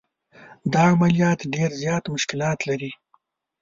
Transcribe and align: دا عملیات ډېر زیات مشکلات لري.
دا 0.73 0.83
عملیات 0.93 1.39
ډېر 1.53 1.69
زیات 1.81 2.03
مشکلات 2.15 2.59
لري. 2.69 2.91